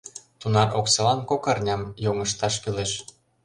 Тунар 0.39 0.69
оксалан 0.79 1.19
кок 1.29 1.43
арням 1.51 1.81
йоҥыжташ 2.03 2.53
кӱлеш. 2.63 2.91